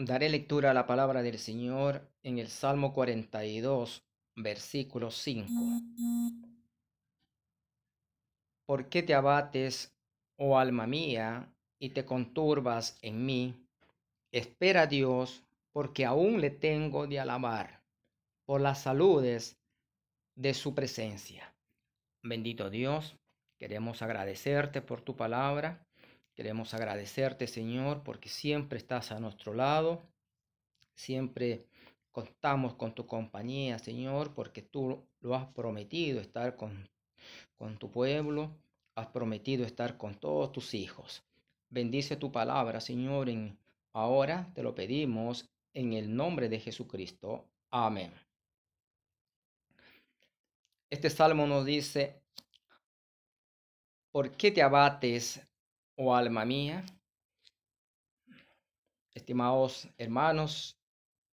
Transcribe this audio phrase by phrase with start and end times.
[0.00, 5.50] Daré lectura a la palabra del Señor en el Salmo 42, versículo 5.
[8.64, 9.92] ¿Por qué te abates,
[10.36, 13.66] oh alma mía, y te conturbas en mí?
[14.30, 15.42] Espera a Dios,
[15.72, 17.82] porque aún le tengo de alabar,
[18.46, 19.60] por las saludes
[20.36, 21.56] de su presencia.
[22.22, 23.16] Bendito Dios,
[23.58, 25.87] queremos agradecerte por tu palabra
[26.38, 30.00] Queremos agradecerte, Señor, porque siempre estás a nuestro lado.
[30.94, 31.66] Siempre
[32.12, 36.88] contamos con tu compañía, Señor, porque tú lo has prometido estar con,
[37.56, 38.56] con tu pueblo.
[38.94, 41.24] Has prometido estar con todos tus hijos.
[41.70, 43.28] Bendice tu palabra, Señor.
[43.28, 43.58] En,
[43.92, 47.48] ahora te lo pedimos en el nombre de Jesucristo.
[47.68, 48.12] Amén.
[50.88, 52.22] Este salmo nos dice,
[54.12, 55.42] ¿por qué te abates,
[55.98, 56.84] oh alma mía.
[59.12, 60.78] Estimados hermanos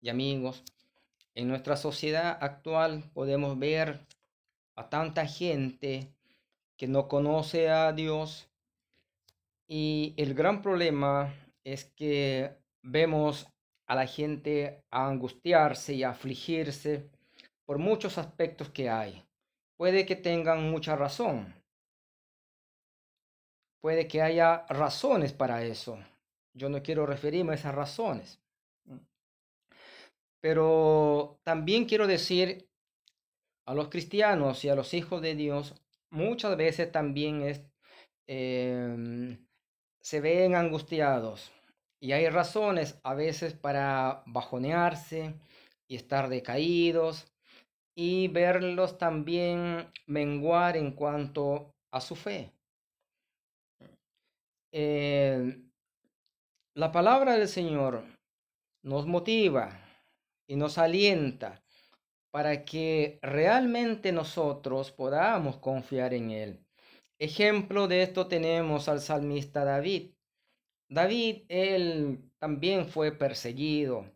[0.01, 0.63] y amigos,
[1.35, 4.07] en nuestra sociedad actual podemos ver
[4.75, 6.11] a tanta gente
[6.77, 8.49] que no conoce a Dios
[9.67, 11.31] y el gran problema
[11.63, 13.47] es que vemos
[13.85, 17.11] a la gente a angustiarse y a afligirse
[17.65, 19.23] por muchos aspectos que hay.
[19.77, 21.53] Puede que tengan mucha razón,
[23.85, 25.99] Puede que haya razones para eso.
[26.55, 28.41] Yo no quiero referirme a esas razones.
[30.41, 32.67] Pero también quiero decir
[33.67, 35.75] a los cristianos y a los hijos de Dios,
[36.09, 37.43] muchas veces también
[38.25, 39.45] em,
[40.01, 41.51] se ven angustiados
[41.99, 45.35] y hay razones a veces para bajonearse
[45.87, 47.31] y estar decaídos
[47.93, 52.54] y verlos también menguar en cuanto a su fe.
[54.77, 55.57] Eh,
[56.73, 58.03] la palabra del Señor
[58.83, 59.79] nos motiva
[60.49, 61.63] y nos alienta
[62.29, 66.65] para que realmente nosotros podamos confiar en Él.
[67.19, 70.11] Ejemplo de esto tenemos al salmista David.
[70.89, 74.11] David, él también fue perseguido,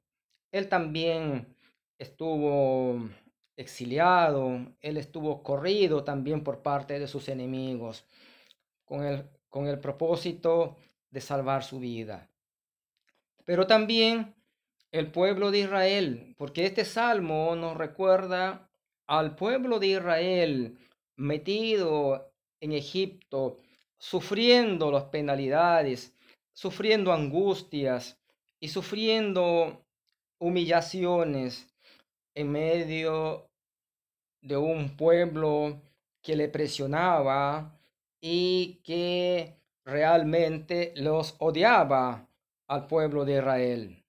[0.52, 1.56] él también
[1.98, 3.10] estuvo
[3.56, 8.06] exiliado, él estuvo corrido también por parte de sus enemigos.
[8.84, 10.78] Con el con el propósito
[11.10, 12.30] de salvar su vida.
[13.46, 14.36] Pero también
[14.92, 18.70] el pueblo de Israel, porque este salmo nos recuerda
[19.08, 20.78] al pueblo de Israel
[21.16, 23.58] metido en Egipto,
[23.98, 26.14] sufriendo las penalidades,
[26.54, 28.18] sufriendo angustias
[28.60, 29.86] y sufriendo
[30.40, 31.68] humillaciones
[32.36, 33.50] en medio
[34.42, 35.82] de un pueblo
[36.22, 37.79] que le presionaba,
[38.22, 42.28] y que realmente los odiaba
[42.68, 44.06] al pueblo de Israel.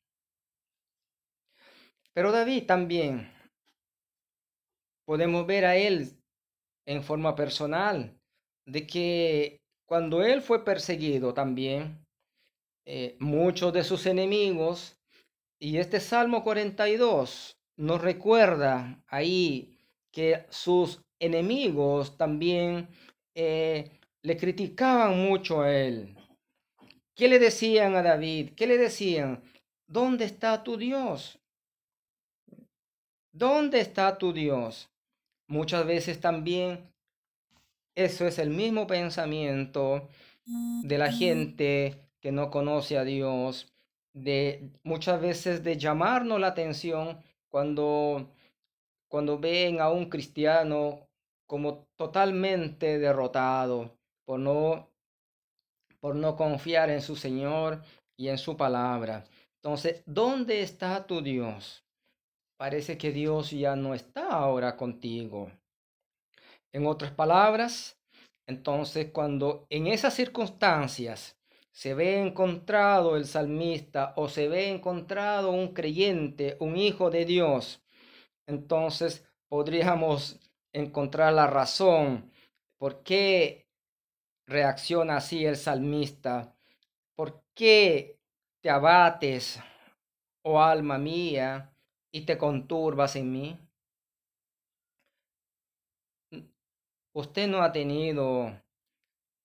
[2.12, 3.32] Pero David también
[5.04, 6.20] podemos ver a él
[6.86, 8.18] en forma personal
[8.66, 12.06] de que cuando él fue perseguido también,
[12.84, 14.96] eh, muchos de sus enemigos,
[15.58, 19.78] y este Salmo 42 nos recuerda ahí
[20.10, 22.88] que sus enemigos también
[23.34, 26.16] eh, le criticaban mucho a él.
[27.14, 28.52] ¿Qué le decían a David?
[28.56, 29.42] ¿Qué le decían?
[29.86, 31.38] ¿Dónde está tu Dios?
[33.32, 34.90] ¿Dónde está tu Dios?
[35.48, 36.92] Muchas veces también
[37.94, 40.08] eso es el mismo pensamiento
[40.82, 43.72] de la gente que no conoce a Dios,
[44.12, 48.30] de muchas veces de llamarnos la atención cuando
[49.08, 51.08] cuando ven a un cristiano
[51.46, 53.98] como totalmente derrotado,
[54.30, 54.88] por no,
[55.98, 57.82] por no confiar en su Señor
[58.16, 59.24] y en su palabra.
[59.56, 61.84] Entonces, ¿dónde está tu Dios?
[62.56, 65.50] Parece que Dios ya no está ahora contigo.
[66.72, 67.98] En otras palabras,
[68.46, 71.36] entonces cuando en esas circunstancias
[71.72, 77.82] se ve encontrado el salmista o se ve encontrado un creyente, un hijo de Dios,
[78.46, 80.38] entonces podríamos
[80.72, 82.30] encontrar la razón
[82.78, 83.66] por qué
[84.50, 86.56] reacciona así el salmista.
[87.14, 88.18] ¿Por qué
[88.60, 89.60] te abates,
[90.42, 91.72] oh alma mía,
[92.12, 93.58] y te conturbas en mí?
[97.14, 98.52] ¿Usted no ha tenido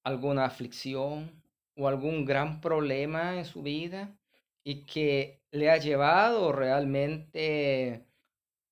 [0.04, 1.44] alguna aflicción
[1.78, 4.16] o algún gran problema en su vida
[4.64, 8.06] y que le ha llevado realmente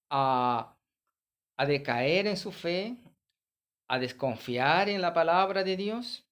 [0.09, 0.75] a,
[1.57, 2.97] a decaer en su fe,
[3.93, 6.27] a desconfiar en la palabra de Dios?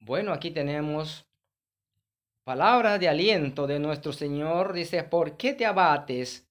[0.00, 1.24] Bueno, aquí tenemos
[2.42, 6.50] palabras de aliento de nuestro Señor, dice, ¿por qué te abates,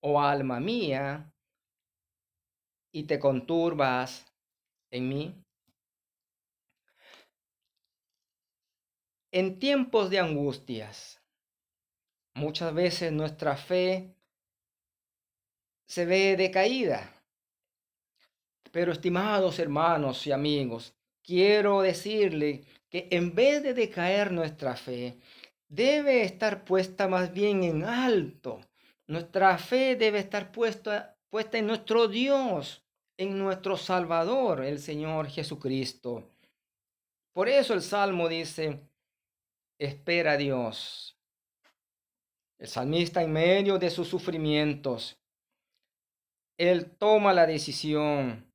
[0.00, 1.32] oh alma mía,
[2.92, 4.26] y te conturbas
[4.90, 5.44] en mí?
[9.32, 11.22] En tiempos de angustias,
[12.34, 14.14] muchas veces nuestra fe
[15.86, 17.14] se ve decaída.
[18.72, 25.18] Pero estimados hermanos y amigos, quiero decirle que en vez de decaer nuestra fe,
[25.68, 28.60] debe estar puesta más bien en alto.
[29.06, 32.84] Nuestra fe debe estar puesta, puesta en nuestro Dios,
[33.16, 36.30] en nuestro Salvador, el Señor Jesucristo.
[37.32, 38.80] Por eso el Salmo dice,
[39.78, 41.16] espera a Dios.
[42.58, 45.18] El salmista en medio de sus sufrimientos,
[46.58, 48.49] él toma la decisión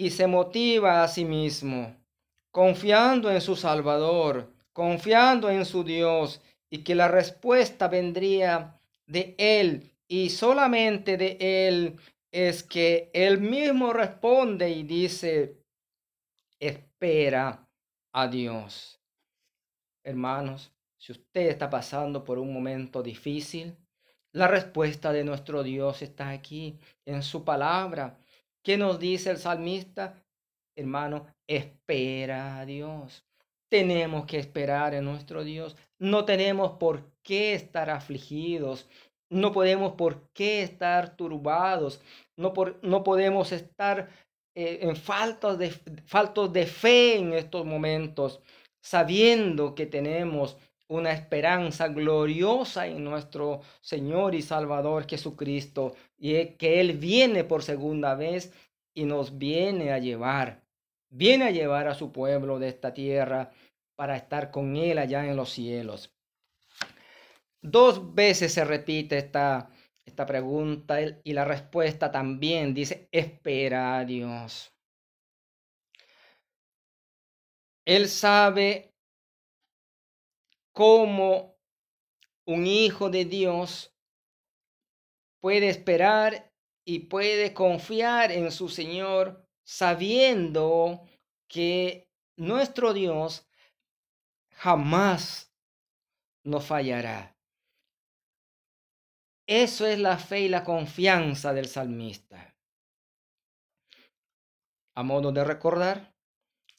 [0.00, 1.94] y se motiva a sí mismo,
[2.50, 9.92] confiando en su Salvador, confiando en su Dios y que la respuesta vendría de Él
[10.08, 12.00] y solamente de Él
[12.32, 15.58] es que Él mismo responde y dice,
[16.58, 17.68] espera
[18.12, 18.98] a Dios.
[20.02, 23.76] Hermanos, si usted está pasando por un momento difícil,
[24.32, 28.16] la respuesta de nuestro Dios está aquí en su palabra.
[28.62, 30.22] ¿Qué nos dice el salmista?
[30.76, 33.24] Hermano, espera a Dios.
[33.70, 35.76] Tenemos que esperar en nuestro Dios.
[35.98, 38.88] No tenemos por qué estar afligidos.
[39.30, 42.00] No podemos por qué estar turbados.
[42.36, 44.08] No, por, no podemos estar
[44.54, 45.70] eh, en faltos de,
[46.04, 48.40] faltos de fe en estos momentos
[48.82, 50.56] sabiendo que tenemos
[50.90, 58.16] una esperanza gloriosa en nuestro Señor y Salvador Jesucristo, y que Él viene por segunda
[58.16, 58.52] vez
[58.92, 60.64] y nos viene a llevar,
[61.08, 63.52] viene a llevar a su pueblo de esta tierra
[63.94, 66.12] para estar con Él allá en los cielos.
[67.62, 69.70] Dos veces se repite esta,
[70.04, 74.72] esta pregunta y la respuesta también dice, espera a Dios.
[77.84, 78.89] Él sabe
[80.80, 81.58] cómo
[82.46, 83.94] un hijo de Dios
[85.38, 86.54] puede esperar
[86.86, 91.06] y puede confiar en su Señor sabiendo
[91.48, 93.46] que nuestro Dios
[94.52, 95.52] jamás
[96.44, 97.36] nos fallará.
[99.46, 102.56] Eso es la fe y la confianza del salmista.
[104.94, 106.14] A modo de recordar,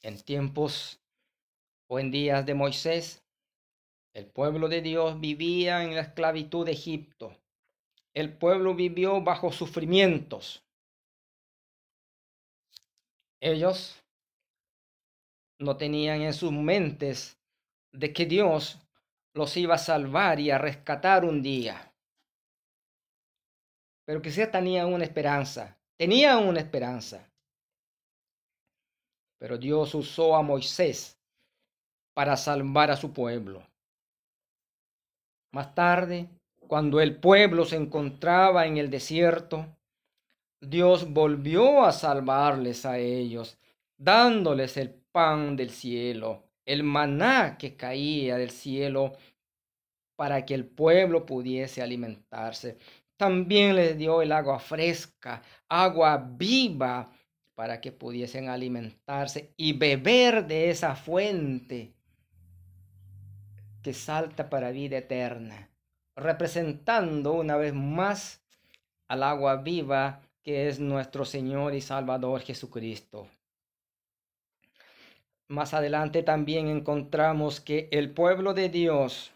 [0.02, 1.00] en tiempos
[1.88, 3.21] o en días de Moisés,
[4.14, 7.38] el pueblo de Dios vivía en la esclavitud de Egipto.
[8.14, 10.66] El pueblo vivió bajo sufrimientos.
[13.40, 14.04] Ellos
[15.60, 17.40] no tenían en sus mentes
[17.94, 18.80] de que Dios
[19.34, 21.94] los iba a salvar y a rescatar un día.
[24.06, 27.32] Pero quizás tenían una esperanza, tenían una esperanza.
[29.40, 31.18] Pero Dios usó a Moisés
[32.14, 33.71] para salvar a su pueblo.
[35.54, 36.30] Más tarde,
[36.68, 39.66] cuando el pueblo se encontraba en el desierto,
[40.62, 43.58] Dios volvió a salvarles a ellos,
[43.98, 49.14] dándoles el pan del cielo, el maná que caía del cielo
[50.16, 52.78] para que el pueblo pudiese alimentarse.
[53.18, 57.12] También les dio el agua fresca, agua viva
[57.56, 61.94] para que pudiesen alimentarse y beber de esa fuente
[63.82, 65.70] que salta para vida eterna,
[66.16, 68.42] representando una vez más
[69.08, 73.28] al agua viva que es nuestro Señor y Salvador Jesucristo.
[75.48, 79.34] Más adelante también encontramos que el pueblo de Dios,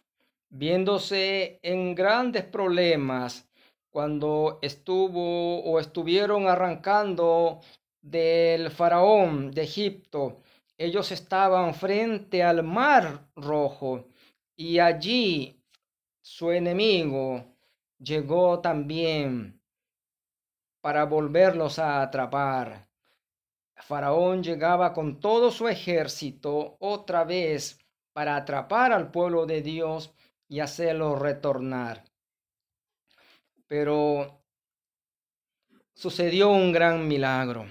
[0.49, 3.47] viéndose en grandes problemas,
[3.89, 7.61] cuando estuvo o estuvieron arrancando
[8.01, 10.41] del faraón de Egipto.
[10.77, 14.05] Ellos estaban frente al mar rojo
[14.55, 15.61] y allí
[16.21, 17.55] su enemigo
[17.97, 19.61] llegó también
[20.81, 22.89] para volverlos a atrapar.
[23.75, 27.79] Faraón llegaba con todo su ejército otra vez
[28.13, 30.13] para atrapar al pueblo de Dios
[30.47, 32.03] y hacerlo retornar.
[33.67, 34.43] Pero
[35.93, 37.65] sucedió un gran milagro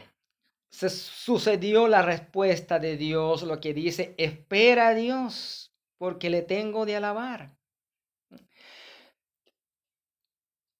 [0.75, 6.87] se sucedió la respuesta de Dios, lo que dice, espera a Dios, porque le tengo
[6.87, 7.57] de alabar.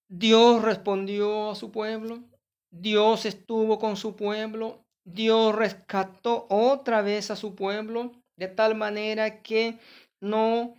[0.09, 2.23] Dios respondió a su pueblo,
[2.71, 9.43] Dios estuvo con su pueblo, Dios rescató otra vez a su pueblo, de tal manera
[9.43, 9.79] que
[10.21, 10.75] no,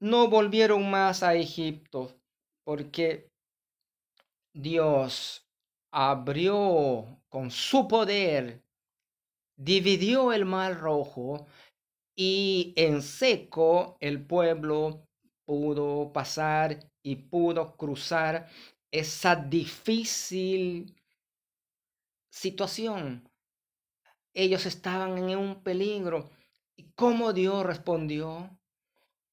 [0.00, 2.12] no volvieron más a Egipto,
[2.64, 3.30] porque
[4.54, 5.46] Dios
[5.92, 8.62] abrió con su poder,
[9.56, 11.46] dividió el mar rojo
[12.20, 15.04] y en seco el pueblo
[15.44, 18.48] pudo pasar y pudo cruzar
[18.90, 20.96] esa difícil
[22.28, 23.30] situación.
[24.34, 26.28] Ellos estaban en un peligro.
[26.76, 28.50] ¿Y cómo Dios respondió?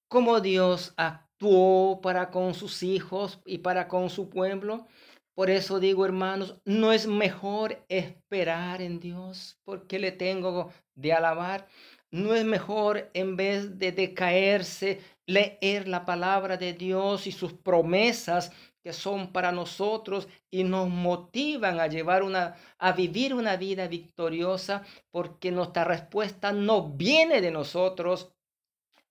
[0.08, 4.86] ¿Cómo Dios actuó para con sus hijos y para con su pueblo?
[5.34, 11.68] Por eso digo, hermanos, no es mejor esperar en Dios, porque le tengo de alabar.
[12.16, 18.54] No es mejor en vez de decaerse, leer la palabra de Dios y sus promesas
[18.82, 24.86] que son para nosotros y nos motivan a llevar una a vivir una vida victoriosa
[25.12, 28.32] porque nuestra respuesta no viene de nosotros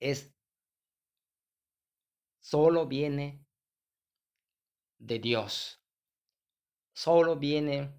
[0.01, 0.35] es
[2.41, 3.45] solo viene
[4.99, 5.79] de Dios.
[6.95, 7.93] Solo viene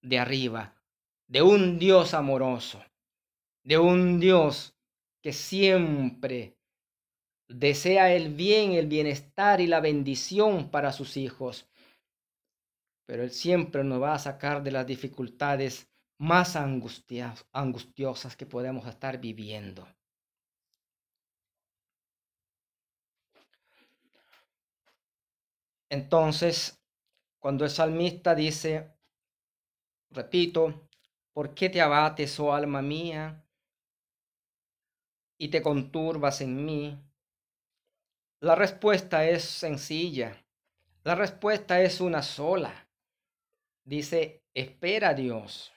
[0.00, 0.74] de arriba,
[1.26, 2.82] de un Dios amoroso,
[3.70, 4.74] de un Dios
[5.22, 6.58] que siempre
[7.48, 11.70] desea el bien, el bienestar y la bendición para sus hijos.
[13.06, 19.20] Pero Él siempre nos va a sacar de las dificultades más angustiosas que podemos estar
[19.20, 19.86] viviendo.
[25.88, 26.76] Entonces,
[27.38, 28.96] cuando el salmista dice,
[30.10, 30.88] repito,
[31.32, 33.46] ¿por qué te abates, oh alma mía,
[35.40, 36.96] y te conturbas en mí?
[38.38, 40.44] La respuesta es sencilla.
[41.02, 42.88] La respuesta es una sola.
[43.82, 45.72] Dice, espera a Dios.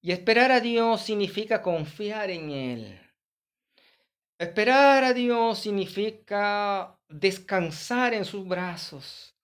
[0.00, 3.00] Y esperar a Dios significa confiar en Él.
[4.38, 9.34] Esperar a Dios significa descansar en sus brazos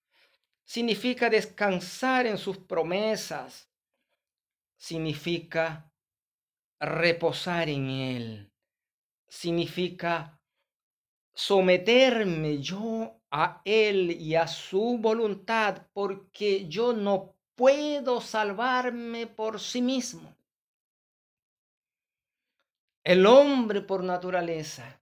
[0.71, 3.69] significa descansar en sus promesas,
[4.76, 5.93] significa
[6.79, 8.50] reposar en Él,
[9.31, 10.39] significa
[11.33, 19.81] someterme yo a Él y a su voluntad, porque yo no puedo salvarme por sí
[19.81, 20.37] mismo.
[23.03, 25.01] El hombre por naturaleza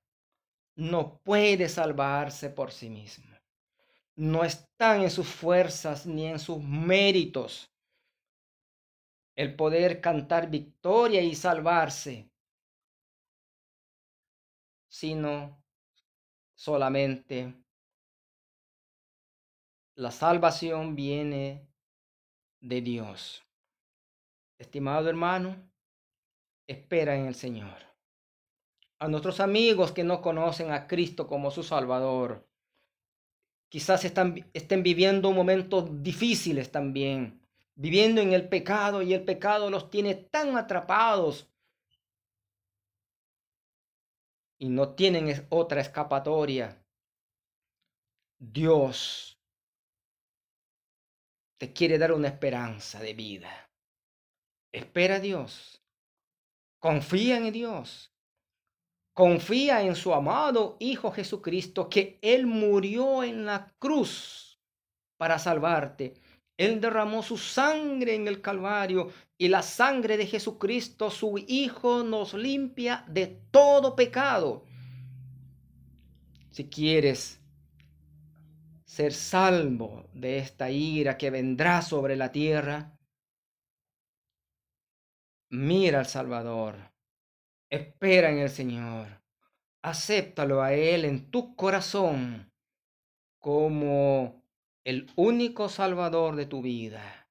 [0.76, 3.28] no puede salvarse por sí mismo
[4.18, 7.72] no están en sus fuerzas ni en sus méritos
[9.36, 12.27] el poder cantar victoria y salvarse,
[14.88, 15.62] sino
[16.54, 17.54] solamente
[19.94, 21.68] la salvación viene
[22.60, 23.44] de Dios.
[24.58, 25.56] Estimado hermano,
[26.66, 27.78] espera en el Señor.
[28.98, 32.48] A nuestros amigos que no conocen a Cristo como su Salvador,
[33.68, 37.42] Quizás están, estén viviendo momentos difíciles también,
[37.74, 41.50] viviendo en el pecado y el pecado los tiene tan atrapados
[44.58, 46.84] y no tienen otra escapatoria.
[48.38, 49.38] Dios
[51.58, 53.70] te quiere dar una esperanza de vida.
[54.72, 55.82] Espera a Dios.
[56.80, 58.12] Confía en Dios.
[59.12, 64.60] Confía en su amado Hijo Jesucristo, que Él murió en la cruz
[65.16, 66.14] para salvarte.
[66.58, 72.34] Él derramó su sangre en el Calvario y la sangre de Jesucristo, su Hijo, nos
[72.34, 74.66] limpia de todo pecado.
[76.50, 77.40] Si quieres
[78.84, 82.98] ser salvo de esta ira que vendrá sobre la tierra,
[85.48, 86.88] mira al Salvador
[87.70, 89.22] Espera en el Señor.
[89.82, 92.50] Acéptalo a Él en tu corazón
[93.38, 94.37] como
[94.88, 97.28] el único salvador de tu vida,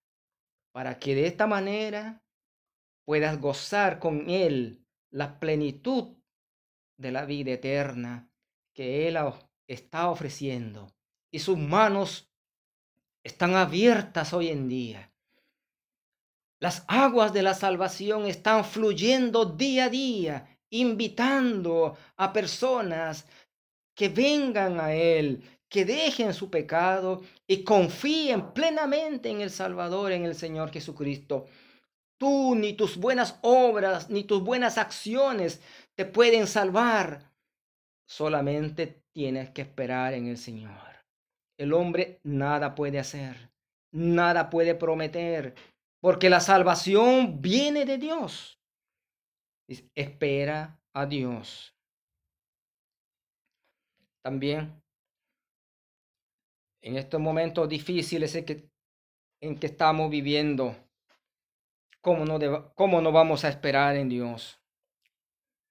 [0.71, 2.23] para que de esta manera
[3.05, 6.17] puedas gozar con Él la plenitud
[6.97, 8.29] de la vida eterna
[8.73, 9.17] que Él
[9.67, 10.91] está ofreciendo.
[11.31, 12.29] Y sus manos
[13.23, 15.11] están abiertas hoy en día
[16.59, 23.27] las aguas de la salvación están fluyendo día a día, invitando a personas
[23.93, 30.25] que vengan a Él, que dejen su pecado y confíen plenamente en el Salvador, en
[30.25, 31.45] el Señor Jesucristo.
[32.17, 35.61] Tú ni tus buenas obras, ni tus buenas acciones
[35.95, 37.31] te pueden salvar.
[38.07, 40.81] Solamente tienes que esperar en el Señor.
[41.57, 43.51] El hombre nada puede hacer,
[43.91, 45.55] nada puede prometer,
[46.01, 48.59] porque la salvación viene de Dios.
[49.95, 51.73] Espera a Dios.
[54.27, 54.83] también.
[56.87, 60.73] En estos momentos difíciles en que, estamos viviendo,
[61.99, 64.57] ¿cómo no, ¿cómo no vamos a esperar en Dios?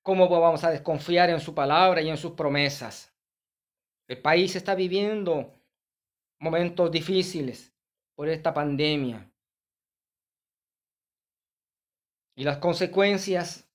[0.02, 3.14] ¿Cómo vamos a desconfiar en su palabra y en sus promesas?
[4.06, 5.54] El país está viviendo
[6.38, 7.72] momentos difíciles
[8.14, 9.26] por esta pandemia.
[12.34, 13.66] Y las consecuencias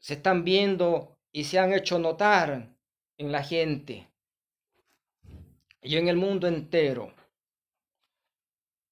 [0.00, 2.76] se están viendo y se han hecho notar
[3.16, 4.13] en la gente
[5.84, 7.12] y en el mundo entero.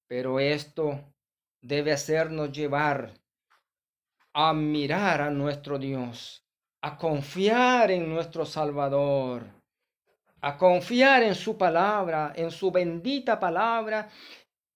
[0.07, 1.13] Pero esto
[1.61, 3.13] debe hacernos llevar
[4.33, 6.45] a mirar a nuestro Dios,
[6.81, 9.43] a confiar en nuestro Salvador,
[10.41, 14.09] a confiar en su palabra, en su bendita palabra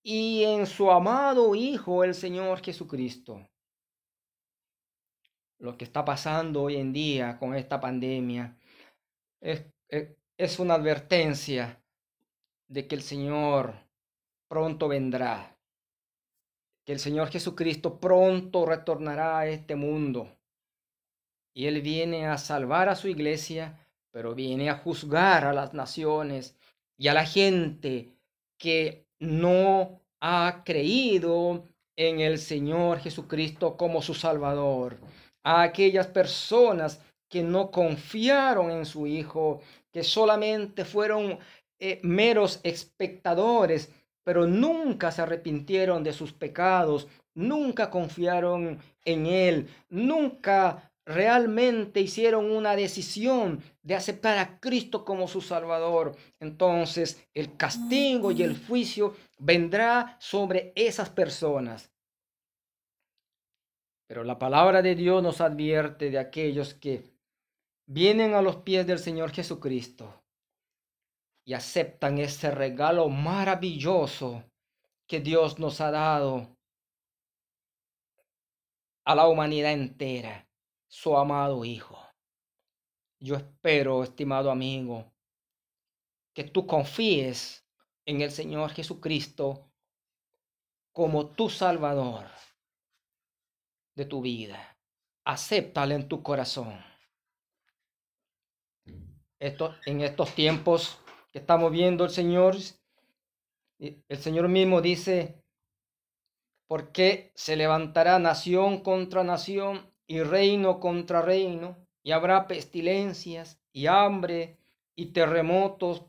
[0.01, 3.47] y en su amado Hijo, el Señor Jesucristo.
[5.59, 8.57] Lo que está pasando hoy en día con esta pandemia
[9.41, 11.81] es, es, una advertencia
[12.67, 13.75] de que el Señor
[14.47, 15.57] pronto vendrá,
[16.85, 20.31] que el Señor Jesucristo pronto retornará a este mundo.
[21.53, 23.79] Y Él viene a salvar a su iglesia,
[24.11, 26.55] pero viene a juzgar a las naciones
[26.97, 28.13] y a la gente
[28.57, 34.99] que no ha creído en el Señor Jesucristo como su Salvador,
[35.43, 41.39] a aquellas personas que no confiaron en su Hijo, que solamente fueron
[41.79, 43.91] eh, meros espectadores,
[44.23, 52.75] pero nunca se arrepintieron de sus pecados, nunca confiaron en Él, nunca realmente hicieron una
[52.75, 60.17] decisión de aceptar a Cristo como su Salvador, entonces el castigo y el juicio vendrá
[60.19, 61.91] sobre esas personas.
[64.07, 67.03] Pero la palabra de Dios nos advierte de aquellos que
[67.85, 70.23] vienen a los pies del Señor Jesucristo
[71.47, 74.43] y aceptan ese regalo maravilloso
[75.07, 76.57] que Dios nos ha dado
[79.05, 80.45] a la humanidad entera
[80.89, 82.05] su amado Hijo.
[83.21, 85.09] Yo espero, estimado amigo,
[86.33, 87.65] que tú confíes
[88.05, 89.71] en el Señor Jesucristo
[90.91, 92.25] como tu Salvador
[93.95, 94.77] de tu vida.
[95.23, 96.77] Acéptale en tu corazón.
[99.39, 100.99] Esto, en estos tiempos
[101.37, 102.55] estamos viendo el Señor,
[103.79, 105.41] el Señor mismo dice,
[106.67, 114.57] porque se levantará nación contra nación y reino contra reino, y habrá pestilencias y hambre
[114.95, 116.05] y terremotos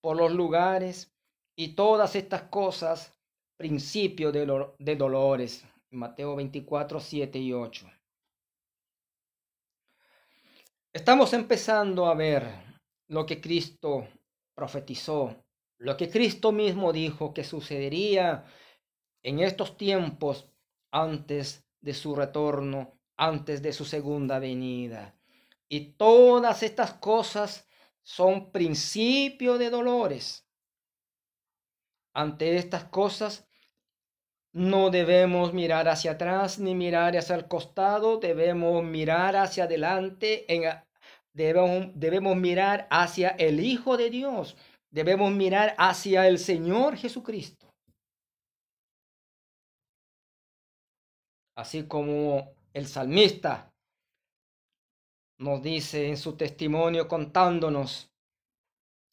[0.00, 1.12] por los lugares,
[1.56, 3.12] y todas estas cosas,
[3.56, 5.66] principio de, de dolores.
[5.90, 7.86] Mateo 24, 7 y 8.
[10.94, 12.48] Estamos empezando a ver
[13.08, 14.08] lo que Cristo
[14.54, 15.44] profetizó,
[15.78, 18.44] lo que Cristo mismo dijo que sucedería
[19.22, 20.48] en estos tiempos
[20.90, 25.14] antes de su retorno antes de su segunda venida.
[25.68, 27.68] Y todas estas cosas
[28.02, 30.46] son principio de dolores.
[32.14, 33.46] Ante estas cosas
[34.52, 40.64] no debemos mirar hacia atrás ni mirar hacia el costado, debemos mirar hacia adelante, en,
[41.32, 44.56] debemos, debemos mirar hacia el Hijo de Dios,
[44.90, 47.72] debemos mirar hacia el Señor Jesucristo.
[51.56, 53.72] Así como el salmista
[55.38, 58.10] nos dice en su testimonio contándonos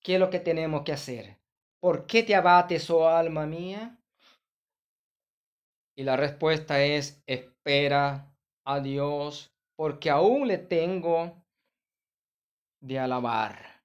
[0.01, 1.39] qué es lo que tenemos que hacer.
[1.81, 3.97] ¿Por qué te abates, oh alma mía?
[5.97, 8.33] Y la respuesta es, espera
[8.65, 11.35] a Dios, porque aún le tengo
[12.79, 13.83] de alabar.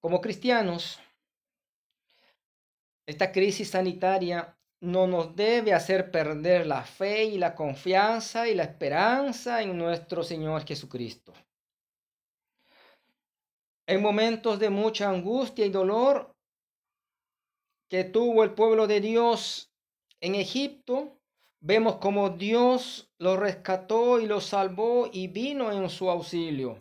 [0.00, 0.98] Como cristianos,
[3.06, 8.64] esta crisis sanitaria no nos debe hacer perder la fe y la confianza y la
[8.64, 11.32] esperanza en nuestro Señor Jesucristo.
[13.86, 16.34] En momentos de mucha angustia y dolor
[17.88, 19.70] que tuvo el pueblo de Dios
[20.20, 21.21] en Egipto,
[21.62, 26.76] vemos como Dios lo rescató y lo salvó y vino en su auxilio.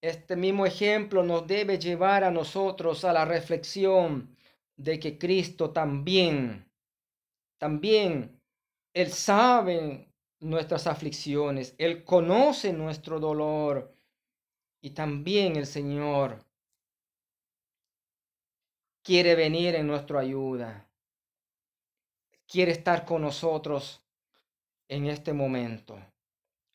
[0.00, 4.34] Este mismo ejemplo nos debe llevar a nosotros a la reflexión
[4.76, 6.68] de que Cristo también,
[7.58, 8.40] también,
[8.94, 10.08] Él sabe
[10.40, 13.94] nuestras aflicciones, Él conoce nuestro dolor
[14.80, 16.44] y también el Señor
[19.04, 20.88] quiere venir en nuestra ayuda,
[22.52, 24.02] quiere estar con nosotros
[24.86, 25.98] en este momento.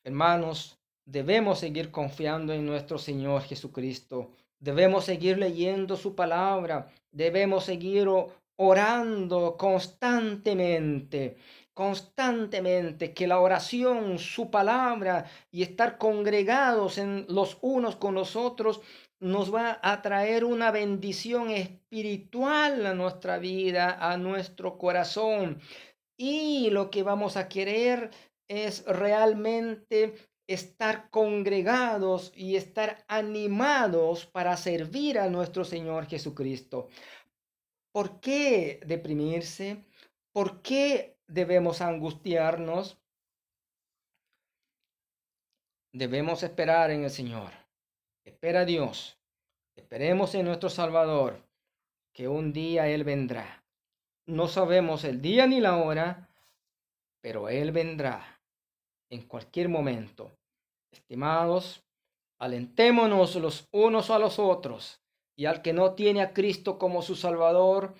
[0.02, 4.32] Hermanos, debemos seguir confiando en nuestro Señor Jesucristo.
[4.58, 6.90] Debemos seguir leyendo su palabra.
[7.12, 8.08] Debemos seguir
[8.56, 11.36] orando constantemente,
[11.72, 18.80] constantemente, que la oración, su palabra y estar congregados en los unos con los otros
[19.20, 25.60] nos va a traer una bendición espiritual a nuestra vida, a nuestro corazón.
[26.16, 28.10] Y lo que vamos a querer
[28.48, 30.14] es realmente
[30.48, 36.88] estar congregados y estar animados para servir a nuestro Señor Jesucristo.
[37.92, 39.84] ¿Por qué deprimirse?
[40.32, 42.98] ¿Por qué debemos angustiarnos?
[45.92, 47.67] Debemos esperar en el Señor.
[48.28, 49.18] Espera a Dios.
[49.74, 51.40] Esperemos en nuestro Salvador,
[52.12, 53.64] que un día Él vendrá.
[54.26, 56.28] No sabemos el día ni la hora,
[57.22, 58.38] pero Él vendrá
[59.10, 60.30] en cualquier momento.
[60.92, 61.82] Estimados,
[62.38, 65.00] alentémonos los unos a los otros
[65.34, 67.94] y al que no tiene a Cristo como su Salvador,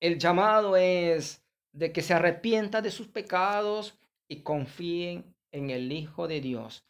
[0.00, 3.96] el llamado es de que se arrepienta de sus pecados
[4.28, 6.84] y confíen en el Hijo de Dios.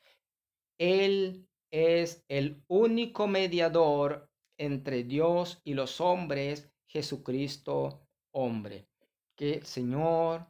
[0.78, 4.28] Él es el único mediador
[4.58, 8.86] entre Dios y los hombres, Jesucristo hombre.
[9.34, 10.46] Que el Señor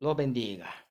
[0.00, 0.85] lo bendiga.